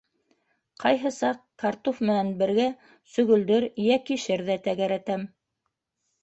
[0.83, 2.65] Ҡайһы саҡ картуф менән бергә
[3.17, 5.29] сөгөлдөр, йә кишер ҙә тәгәрәтәм.